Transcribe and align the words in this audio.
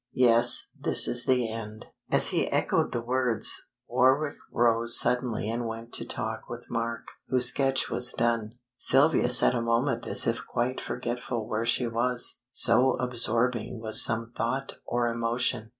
"Yes, 0.15 0.71
this 0.75 1.07
is 1.07 1.25
the 1.27 1.47
end." 1.53 1.85
As 2.09 2.29
he 2.29 2.51
echoed 2.51 2.91
the 2.91 3.03
words 3.03 3.69
Warwick 3.87 4.37
rose 4.51 4.99
suddenly 4.99 5.47
and 5.47 5.67
went 5.67 5.93
to 5.93 6.07
talk 6.07 6.49
with 6.49 6.71
Mark, 6.71 7.07
whose 7.27 7.49
sketch 7.49 7.87
was 7.87 8.11
done. 8.11 8.53
Sylvia 8.77 9.29
sat 9.29 9.53
a 9.53 9.61
moment 9.61 10.07
as 10.07 10.25
if 10.25 10.43
quite 10.47 10.81
forgetful 10.81 11.47
where 11.47 11.65
she 11.65 11.85
was, 11.85 12.41
so 12.51 12.93
absorbing 12.93 13.79
was 13.79 14.03
some 14.03 14.31
thought 14.35 14.79
or 14.87 15.05
emotion. 15.07 15.69